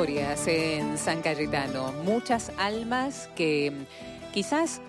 en 0.00 0.96
San 0.96 1.22
Cayetano, 1.22 1.92
muchas 2.04 2.52
almas 2.56 3.28
que 3.34 3.72
quizás, 4.32 4.80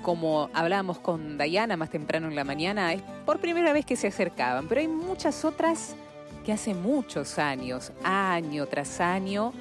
como 0.00 0.48
hablábamos 0.54 0.98
con 0.98 1.36
Dayana 1.36 1.76
más 1.76 1.90
temprano 1.90 2.28
en 2.28 2.34
la 2.34 2.44
mañana, 2.44 2.94
es 2.94 3.02
por 3.26 3.38
primera 3.38 3.74
vez 3.74 3.84
que 3.84 3.96
se 3.96 4.06
acercaban, 4.06 4.66
pero 4.66 4.80
hay 4.80 4.88
muchas 4.88 5.44
otras 5.44 5.94
que 6.46 6.52
hace 6.52 6.72
muchos 6.72 7.38
años, 7.38 7.92
año 8.02 8.64
tras 8.64 9.00
año, 9.00 9.52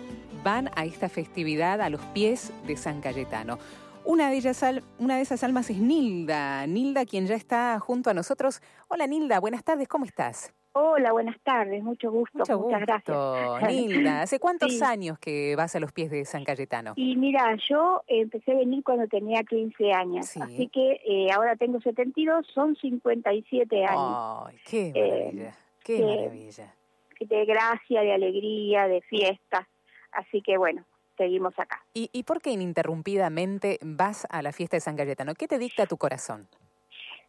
van 0.45 0.69
a 0.77 0.85
esta 0.85 1.09
festividad 1.09 1.81
a 1.81 1.89
los 1.89 2.01
pies 2.13 2.53
de 2.65 2.77
San 2.77 3.01
Cayetano. 3.01 3.59
Una 4.05 4.29
de, 4.29 4.37
ellas, 4.37 4.63
una 4.97 5.17
de 5.17 5.23
esas 5.23 5.43
almas 5.43 5.69
es 5.69 5.77
Nilda. 5.77 6.65
Nilda, 6.67 7.05
quien 7.05 7.27
ya 7.27 7.35
está 7.35 7.77
junto 7.81 8.11
a 8.11 8.13
nosotros. 8.13 8.61
Hola 8.87 9.07
Nilda, 9.07 9.41
buenas 9.41 9.65
tardes, 9.65 9.89
¿cómo 9.89 10.05
estás? 10.05 10.53
Hola, 10.77 11.13
buenas 11.13 11.39
tardes, 11.39 11.81
mucho 11.81 12.11
gusto, 12.11 12.39
mucho 12.39 12.59
muchas 12.59 12.81
gusto. 12.81 13.55
gracias. 13.55 13.71
Nilda, 13.71 14.23
¿hace 14.23 14.39
cuántos 14.39 14.81
años 14.81 15.17
que 15.17 15.55
vas 15.55 15.73
a 15.73 15.79
los 15.79 15.93
pies 15.93 16.11
de 16.11 16.25
San 16.25 16.43
Cayetano? 16.43 16.91
Y 16.97 17.15
mira, 17.15 17.55
yo 17.69 18.03
empecé 18.07 18.51
a 18.51 18.55
venir 18.55 18.83
cuando 18.83 19.07
tenía 19.07 19.41
15 19.43 19.93
años, 19.93 20.35
así 20.35 20.67
que 20.67 20.99
eh, 21.05 21.31
ahora 21.31 21.55
tengo 21.55 21.79
72, 21.79 22.45
son 22.53 22.75
57 22.75 23.85
años. 23.85 24.47
¡Ay, 24.47 24.57
qué 24.65 24.91
maravilla! 24.93 25.49
Eh, 25.49 25.53
¡Qué 25.81 25.93
de, 25.93 26.05
maravilla! 26.05 26.75
De 27.21 27.45
gracia, 27.45 28.01
de 28.01 28.13
alegría, 28.13 28.89
de 28.89 28.99
fiestas, 29.03 29.65
así 30.11 30.41
que 30.41 30.57
bueno, 30.57 30.83
seguimos 31.15 31.57
acá. 31.57 31.85
¿Y, 31.93 32.09
¿Y 32.11 32.23
por 32.23 32.41
qué 32.41 32.51
ininterrumpidamente 32.51 33.79
vas 33.81 34.27
a 34.29 34.41
la 34.41 34.51
fiesta 34.51 34.75
de 34.75 34.81
San 34.81 34.97
Cayetano? 34.97 35.35
¿Qué 35.35 35.47
te 35.47 35.57
dicta 35.57 35.85
tu 35.85 35.95
corazón? 35.95 36.49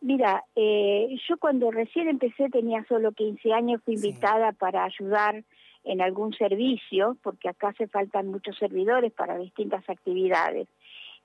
Mira, 0.00 0.44
eh, 0.54 1.16
yo 1.28 1.38
cuando 1.38 1.70
recién 1.70 2.08
empecé 2.08 2.48
tenía 2.50 2.84
solo 2.88 3.12
15 3.12 3.52
años, 3.52 3.82
fui 3.84 3.94
invitada 3.94 4.50
sí. 4.50 4.56
para 4.58 4.84
ayudar 4.84 5.44
en 5.84 6.00
algún 6.00 6.34
servicio, 6.34 7.16
porque 7.22 7.48
acá 7.48 7.72
se 7.78 7.86
faltan 7.86 8.28
muchos 8.28 8.56
servidores 8.58 9.12
para 9.12 9.38
distintas 9.38 9.88
actividades. 9.88 10.68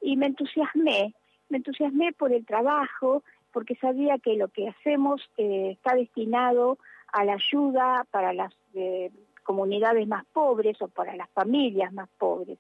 Y 0.02 0.18
me 0.18 0.28
entusiasmé, 0.28 1.14
me 1.50 1.58
entusiasmé 1.58 2.14
por 2.14 2.32
el 2.32 2.46
trabajo, 2.46 3.24
porque 3.52 3.76
sabía 3.76 4.18
que 4.20 4.36
lo 4.36 4.48
que 4.48 4.70
hacemos 4.70 5.22
eh, 5.38 5.72
está 5.72 5.96
destinado 5.96 6.78
a 7.12 7.26
la 7.26 7.34
ayuda 7.34 8.06
para 8.12 8.34
las 8.34 8.54
eh, 8.74 9.12
comunidades 9.44 10.08
más 10.08 10.26
pobres 10.32 10.82
o 10.82 10.88
para 10.88 11.16
las 11.16 11.30
familias 11.32 11.92
más 11.92 12.10
pobres. 12.18 12.58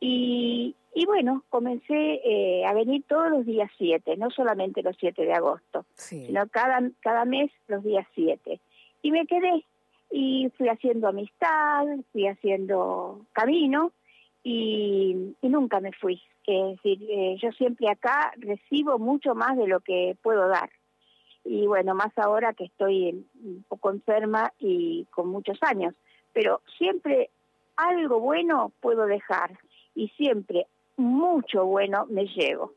Y, 0.00 0.74
y 0.94 1.06
bueno, 1.06 1.44
comencé 1.50 2.20
eh, 2.24 2.64
a 2.66 2.72
venir 2.72 3.04
todos 3.06 3.30
los 3.30 3.46
días 3.46 3.70
7, 3.78 4.16
no 4.16 4.30
solamente 4.30 4.82
los 4.82 4.96
7 4.98 5.22
de 5.24 5.32
agosto, 5.34 5.84
sí. 5.94 6.26
sino 6.26 6.48
cada, 6.48 6.80
cada 7.00 7.24
mes 7.24 7.50
los 7.68 7.84
días 7.84 8.06
7. 8.14 8.60
Y 9.02 9.12
me 9.12 9.26
quedé 9.26 9.64
y 10.10 10.50
fui 10.56 10.68
haciendo 10.68 11.08
amistad, 11.08 11.86
fui 12.12 12.26
haciendo 12.26 13.20
camino 13.32 13.92
y, 14.42 15.36
y 15.40 15.48
nunca 15.48 15.80
me 15.80 15.92
fui. 15.92 16.20
Es 16.46 16.76
decir, 16.76 16.98
eh, 17.08 17.36
yo 17.40 17.52
siempre 17.52 17.88
acá 17.88 18.32
recibo 18.36 18.98
mucho 18.98 19.34
más 19.36 19.56
de 19.56 19.68
lo 19.68 19.80
que 19.80 20.16
puedo 20.20 20.48
dar. 20.48 20.70
Y 21.44 21.66
bueno, 21.66 21.94
más 21.94 22.16
ahora 22.18 22.54
que 22.54 22.64
estoy 22.64 23.24
un 23.42 23.64
poco 23.68 23.90
enferma 23.90 24.52
y 24.58 25.06
con 25.10 25.28
muchos 25.28 25.58
años, 25.62 25.94
pero 26.32 26.60
siempre 26.76 27.30
algo 27.76 28.20
bueno 28.20 28.72
puedo 28.80 29.06
dejar 29.06 29.58
y 29.94 30.08
siempre 30.16 30.66
mucho 30.96 31.64
bueno 31.64 32.06
me 32.06 32.26
llevo. 32.26 32.74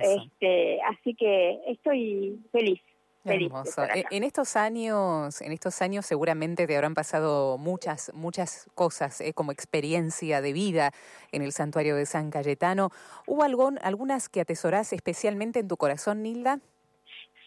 Este, 0.00 0.80
así 0.82 1.14
que 1.14 1.60
estoy 1.66 2.38
feliz. 2.50 2.80
Feliz 3.22 3.48
Hermoso. 3.48 3.82
En 4.12 4.22
estos 4.22 4.54
años, 4.54 5.42
en 5.42 5.50
estos 5.50 5.82
años 5.82 6.06
seguramente 6.06 6.66
te 6.68 6.76
habrán 6.76 6.94
pasado 6.94 7.58
muchas, 7.58 8.12
muchas 8.14 8.70
cosas 8.76 9.20
eh, 9.20 9.32
como 9.34 9.50
experiencia 9.50 10.40
de 10.40 10.52
vida 10.52 10.92
en 11.32 11.42
el 11.42 11.50
santuario 11.50 11.96
de 11.96 12.06
San 12.06 12.30
Cayetano. 12.30 12.90
¿Hubo 13.26 13.42
algún, 13.42 13.80
algunas 13.82 14.28
que 14.28 14.40
atesorás 14.40 14.92
especialmente 14.92 15.58
en 15.58 15.66
tu 15.66 15.76
corazón, 15.76 16.22
Nilda? 16.22 16.60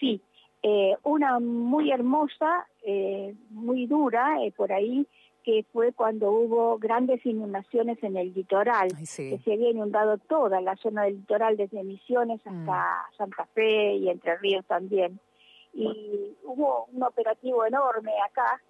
Sí, 0.02 0.22
eh, 0.64 0.96
una 1.04 1.40
muy 1.40 1.92
hermosa, 1.92 2.68
eh, 2.84 3.34
muy 3.50 3.86
dura, 3.86 4.36
por 4.58 4.74
ahí, 4.74 5.08
que 5.50 5.66
fue 5.74 5.94
cuando 5.94 6.30
hubo 6.32 6.78
grandes 6.78 7.26
inundaciones 7.26 7.98
en 8.04 8.18
el 8.18 8.36
litoral, 8.36 8.90
Ay, 8.96 9.06
sí. 9.08 9.32
que 9.32 9.40
se 9.40 9.54
había 9.54 9.72
inundado 9.72 10.20
toda 10.20 10.62
la 10.62 10.76
zona 10.76 11.06
del 11.06 11.16
litoral, 11.16 11.58
desde 11.58 11.84
Misiones 11.84 12.40
hasta 12.46 13.08
mm. 13.10 13.18
Santa 13.18 13.46
Fe 13.56 13.96
y 13.96 14.10
Entre 14.10 14.38
Ríos 14.38 14.64
también. 14.68 15.20
Y 15.74 16.36
hubo 16.44 16.88
un 16.94 17.02
operativo 17.02 17.66
enorme 17.66 18.12
acá 18.30 18.62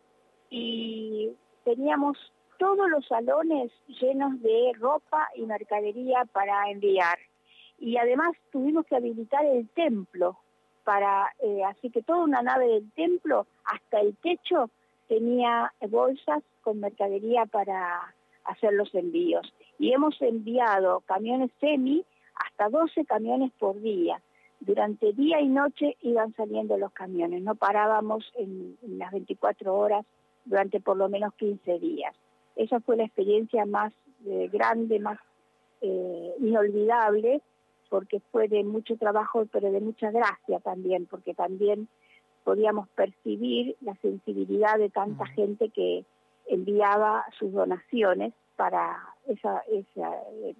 y 0.49 1.33
teníamos 1.65 2.17
todos 2.57 2.89
los 2.89 3.05
salones 3.07 3.73
llenos 3.99 4.41
de 4.41 4.71
ropa 4.79 5.27
y 5.35 5.41
mercadería 5.41 6.23
para 6.31 6.69
enviar. 6.71 7.19
Y 7.77 7.97
además 7.97 8.37
tuvimos 8.53 8.85
que 8.85 8.95
habilitar 8.95 9.45
el 9.45 9.67
templo 9.69 10.37
para, 10.85 11.33
eh, 11.39 11.61
así 11.65 11.89
que 11.89 12.03
toda 12.03 12.23
una 12.23 12.41
nave 12.41 12.67
del 12.67 12.91
templo 12.93 13.47
hasta 13.65 13.99
el 13.99 14.15
techo 14.15 14.69
tenía 15.09 15.73
bolsas 15.89 16.43
con 16.61 16.79
mercadería 16.79 17.45
para 17.47 18.13
hacer 18.45 18.73
los 18.73 18.93
envíos. 18.95 19.51
Y 19.77 19.91
hemos 19.91 20.21
enviado 20.21 21.01
camiones 21.01 21.51
semi 21.59 22.05
hasta 22.35 22.69
12 22.69 23.05
camiones 23.05 23.51
por 23.59 23.81
día. 23.81 24.21
Durante 24.61 25.13
día 25.13 25.41
y 25.41 25.47
noche 25.47 25.97
iban 26.01 26.33
saliendo 26.35 26.77
los 26.77 26.91
camiones, 26.91 27.41
no 27.41 27.55
parábamos 27.55 28.31
en, 28.35 28.77
las 28.97 29.11
24 29.11 29.75
horas 29.75 30.05
durante 30.45 30.79
por 30.79 30.95
lo 30.95 31.09
menos 31.09 31.33
15 31.35 31.79
días. 31.79 32.15
Esa 32.55 32.79
fue 32.79 32.97
la 32.97 33.05
experiencia 33.05 33.65
más 33.65 33.93
eh, 34.25 34.49
grande, 34.51 34.99
más 34.99 35.17
eh, 35.81 36.35
inolvidable, 36.39 37.41
porque 37.89 38.21
fue 38.31 38.47
de 38.47 38.63
mucho 38.63 38.95
trabajo, 38.97 39.45
pero 39.51 39.71
de 39.71 39.79
mucha 39.79 40.11
gracia 40.11 40.59
también, 40.59 41.07
porque 41.07 41.33
también 41.33 41.87
podíamos 42.43 42.87
percibir 42.89 43.75
la 43.81 43.95
sensibilidad 44.01 44.77
de 44.77 44.89
tanta 44.89 45.25
gente 45.27 45.69
que 45.69 46.05
enviaba 46.47 47.25
sus 47.37 47.51
donaciones 47.53 48.33
para 48.55 48.97
esa, 49.27 49.61
esa 49.71 50.11
eh, 50.43 50.55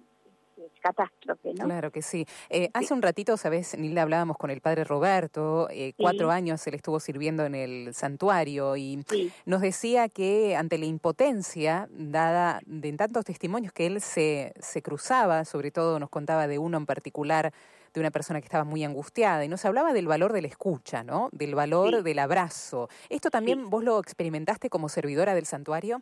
catástrofe, 0.80 1.54
¿no? 1.54 1.64
Claro 1.64 1.90
que 1.90 2.02
sí. 2.02 2.26
Eh, 2.48 2.64
sí. 2.64 2.70
Hace 2.74 2.94
un 2.94 3.02
ratito, 3.02 3.36
sabes, 3.36 3.76
Nilda, 3.78 4.02
hablábamos 4.02 4.36
con 4.36 4.50
el 4.50 4.60
padre 4.60 4.84
Roberto, 4.84 5.68
eh, 5.70 5.92
cuatro 5.96 6.28
sí. 6.28 6.34
años 6.34 6.66
él 6.66 6.74
estuvo 6.74 7.00
sirviendo 7.00 7.44
en 7.44 7.54
el 7.54 7.94
santuario 7.94 8.76
y 8.76 9.02
sí. 9.08 9.32
nos 9.46 9.60
decía 9.60 10.08
que 10.08 10.56
ante 10.56 10.78
la 10.78 10.86
impotencia 10.86 11.88
dada 11.90 12.60
de 12.66 12.92
tantos 12.92 13.24
testimonios 13.24 13.72
que 13.72 13.86
él 13.86 14.00
se, 14.00 14.52
se 14.58 14.82
cruzaba, 14.82 15.44
sobre 15.44 15.70
todo 15.70 15.98
nos 15.98 16.10
contaba 16.10 16.46
de 16.46 16.58
uno 16.58 16.78
en 16.78 16.86
particular, 16.86 17.52
de 17.92 18.00
una 18.00 18.10
persona 18.10 18.40
que 18.40 18.46
estaba 18.46 18.64
muy 18.64 18.84
angustiada 18.84 19.44
y 19.44 19.48
nos 19.48 19.64
hablaba 19.64 19.92
del 19.92 20.06
valor 20.06 20.32
de 20.32 20.42
la 20.42 20.48
escucha, 20.48 21.02
¿no? 21.02 21.28
Del 21.32 21.54
valor 21.54 21.96
sí. 21.96 22.02
del 22.02 22.18
abrazo. 22.18 22.88
¿Esto 23.08 23.30
también 23.30 23.70
vos 23.70 23.84
lo 23.84 23.98
experimentaste 23.98 24.70
como 24.70 24.88
servidora 24.88 25.34
del 25.34 25.46
santuario? 25.46 26.00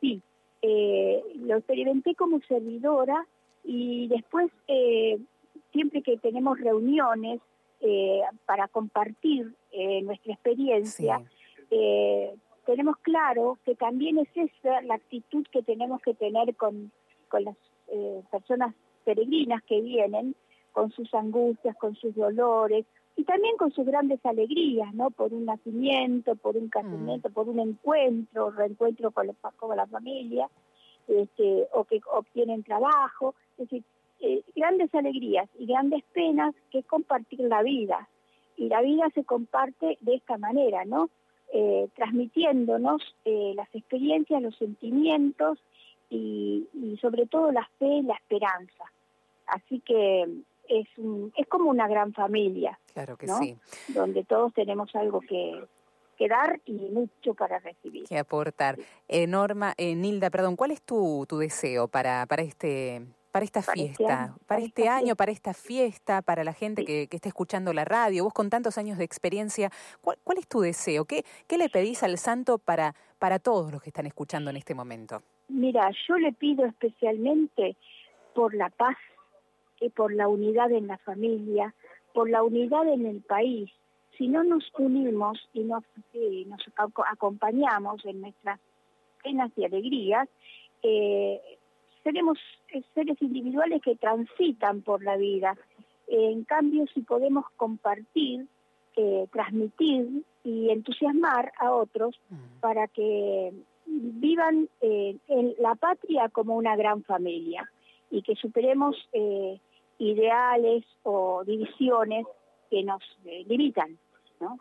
Sí, 0.00 0.22
eh, 0.62 1.22
lo 1.36 1.56
experimenté 1.56 2.14
como 2.14 2.40
servidora 2.48 3.26
y 3.64 4.08
después 4.08 4.50
eh, 4.68 5.18
siempre 5.72 6.02
que 6.02 6.18
tenemos 6.18 6.60
reuniones 6.60 7.40
eh, 7.80 8.20
para 8.46 8.68
compartir 8.68 9.54
eh, 9.72 10.02
nuestra 10.02 10.34
experiencia, 10.34 11.20
sí. 11.68 11.76
tenemos 12.66 12.96
claro 12.98 13.58
que 13.64 13.74
también 13.74 14.18
es 14.18 14.28
esa 14.34 14.82
la 14.82 14.94
actitud 14.94 15.46
que 15.50 15.62
tenemos 15.62 16.00
que 16.02 16.14
tener 16.14 16.54
con, 16.56 16.92
con 17.28 17.44
las 17.44 17.56
personas 18.30 18.74
peregrinas 19.04 19.62
que 19.64 19.80
vienen, 19.80 20.34
con 20.74 20.90
sus 20.90 21.14
angustias, 21.14 21.76
con 21.76 21.94
sus 21.94 22.14
dolores 22.14 22.84
y 23.16 23.24
también 23.24 23.56
con 23.56 23.70
sus 23.70 23.86
grandes 23.86 24.18
alegrías, 24.26 24.92
¿no? 24.92 25.10
Por 25.10 25.32
un 25.32 25.46
nacimiento, 25.46 26.34
por 26.34 26.56
un 26.56 26.68
casamiento, 26.68 27.30
por 27.30 27.48
un 27.48 27.60
encuentro, 27.60 28.50
reencuentro 28.50 29.12
con, 29.12 29.28
la, 29.28 29.34
con 29.56 29.76
la 29.76 29.86
familia, 29.86 30.50
este, 31.06 31.68
o 31.72 31.84
que 31.84 32.00
obtienen 32.12 32.64
trabajo, 32.64 33.36
es 33.52 33.70
decir, 33.70 33.84
eh, 34.20 34.42
grandes 34.56 34.92
alegrías 34.94 35.48
y 35.58 35.66
grandes 35.66 36.02
penas 36.12 36.54
que 36.70 36.80
es 36.80 36.86
compartir 36.86 37.40
la 37.40 37.62
vida. 37.62 38.08
Y 38.56 38.68
la 38.68 38.82
vida 38.82 39.08
se 39.14 39.24
comparte 39.24 39.96
de 40.00 40.14
esta 40.14 40.36
manera, 40.36 40.84
¿no? 40.84 41.08
Eh, 41.52 41.88
transmitiéndonos 41.94 43.00
eh, 43.24 43.52
las 43.54 43.72
experiencias, 43.74 44.42
los 44.42 44.56
sentimientos 44.56 45.58
y 46.10 46.68
sobre 47.00 47.26
todo 47.26 47.50
la 47.50 47.68
fe 47.78 47.86
y 47.86 48.02
la 48.02 48.14
esperanza. 48.14 48.84
Así 49.46 49.80
que 49.80 50.28
es, 50.68 50.86
un, 50.96 51.32
es 51.36 51.46
como 51.48 51.70
una 51.70 51.88
gran 51.88 52.12
familia. 52.12 52.78
Claro 52.92 53.16
que 53.16 53.26
¿no? 53.26 53.38
sí. 53.38 53.56
Donde 53.88 54.24
todos 54.24 54.52
tenemos 54.54 54.94
algo 54.94 55.20
que, 55.20 55.64
que 56.16 56.28
dar 56.28 56.60
y 56.64 56.72
mucho 56.72 57.34
para 57.34 57.58
recibir. 57.58 58.04
Que 58.08 58.18
aportar. 58.18 58.78
Eh, 59.08 59.26
Norma, 59.26 59.74
eh, 59.76 59.94
Nilda, 59.94 60.30
perdón, 60.30 60.56
¿cuál 60.56 60.70
es 60.70 60.82
tu, 60.82 61.26
tu 61.28 61.38
deseo 61.38 61.88
para, 61.88 62.26
para 62.26 62.42
este 62.42 63.02
para 63.34 63.44
esta 63.44 63.62
para 63.62 63.72
fiesta, 63.74 64.04
este 64.04 64.12
año, 64.12 64.36
para, 64.46 64.60
este 64.62 64.88
año, 64.88 64.98
fiesta. 65.00 65.16
para 65.16 65.32
esta 65.32 65.54
fiesta, 65.54 66.22
para 66.22 66.44
la 66.44 66.52
gente 66.52 66.82
sí. 66.82 66.86
que, 66.86 67.08
que 67.08 67.16
está 67.16 67.28
escuchando 67.28 67.72
la 67.72 67.84
radio, 67.84 68.22
vos 68.22 68.32
con 68.32 68.48
tantos 68.48 68.78
años 68.78 68.96
de 68.96 69.02
experiencia, 69.02 69.70
¿cuál, 70.02 70.18
cuál 70.22 70.38
es 70.38 70.46
tu 70.46 70.60
deseo? 70.60 71.04
¿Qué, 71.04 71.24
¿Qué 71.48 71.58
le 71.58 71.68
pedís 71.68 72.04
al 72.04 72.16
santo 72.16 72.58
para, 72.58 72.94
para 73.18 73.40
todos 73.40 73.72
los 73.72 73.82
que 73.82 73.90
están 73.90 74.06
escuchando 74.06 74.50
en 74.50 74.56
este 74.56 74.76
momento? 74.76 75.20
Mira, 75.48 75.90
yo 76.06 76.16
le 76.16 76.32
pido 76.32 76.64
especialmente 76.64 77.76
por 78.36 78.54
la 78.54 78.70
paz, 78.70 78.96
y 79.80 79.90
por 79.90 80.12
la 80.14 80.28
unidad 80.28 80.70
en 80.72 80.86
la 80.86 80.98
familia, 80.98 81.74
por 82.12 82.30
la 82.30 82.42
unidad 82.42 82.88
en 82.88 83.06
el 83.06 83.20
país. 83.20 83.70
Si 84.16 84.28
no 84.28 84.44
nos 84.44 84.64
unimos 84.78 85.38
y 85.52 85.60
nos, 85.64 85.82
nos 86.46 86.60
acompañamos 87.10 88.04
en 88.04 88.20
nuestras 88.20 88.60
penas 89.22 89.50
y 89.56 89.64
alegrías, 89.64 90.28
eh, 90.82 91.40
seremos 92.04 92.38
eh, 92.68 92.82
seres 92.94 93.20
individuales 93.20 93.82
que 93.82 93.96
transitan 93.96 94.82
por 94.82 95.02
la 95.02 95.16
vida. 95.16 95.56
en 96.06 96.44
cambio, 96.44 96.84
si 96.94 97.00
podemos 97.00 97.46
compartir, 97.56 98.46
eh, 98.96 99.26
transmitir 99.32 100.22
y 100.44 100.70
entusiasmar 100.70 101.52
a 101.58 101.72
otros 101.72 102.20
mm. 102.28 102.60
para 102.60 102.86
que 102.86 103.52
vivan 103.86 104.68
en 104.80 105.54
la 105.58 105.74
patria 105.74 106.28
como 106.28 106.56
una 106.56 106.76
gran 106.76 107.02
familia 107.02 107.68
y 108.14 108.22
que 108.22 108.36
superemos 108.36 108.96
ideales 109.98 110.84
o 111.02 111.42
divisiones 111.44 112.26
que 112.70 112.84
nos 112.84 113.02
limitan, 113.24 113.98
¿no? 114.40 114.56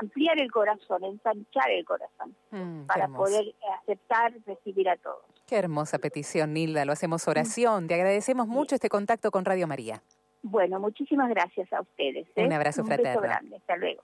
ampliar 0.00 0.38
el 0.38 0.50
corazón, 0.50 1.04
ensanchar 1.04 1.70
el 1.70 1.84
corazón, 1.84 2.34
mm, 2.50 2.86
para 2.86 3.08
poder 3.08 3.54
aceptar, 3.80 4.32
recibir 4.46 4.88
a 4.88 4.96
todos. 4.96 5.24
Qué 5.46 5.56
hermosa 5.56 5.98
petición, 5.98 6.54
Nilda. 6.54 6.84
Lo 6.84 6.92
hacemos 6.92 7.28
oración. 7.28 7.86
Te 7.86 7.94
agradecemos 7.94 8.46
mucho 8.46 8.74
este 8.74 8.88
contacto 8.88 9.30
con 9.30 9.44
Radio 9.44 9.66
María. 9.66 10.02
Bueno, 10.42 10.80
muchísimas 10.80 11.28
gracias 11.28 11.72
a 11.72 11.80
ustedes. 11.82 12.26
Un 12.36 12.52
¿eh? 12.52 12.54
abrazo 12.54 12.84
fraterno. 12.84 13.20
Un 13.20 13.26
grande. 13.26 13.56
Hasta 13.56 13.76
luego. 13.76 14.02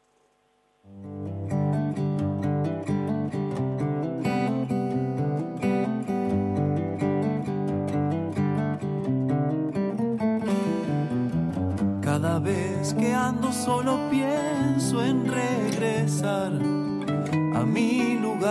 Vez 12.43 12.95
que 12.95 13.15
ando 13.15 13.53
solo 13.53 13.99
pienso 14.11 15.05
en 15.05 15.27
regresar 15.27 16.53
a 17.55 17.65
mi 17.65 18.19
lugar. 18.19 18.51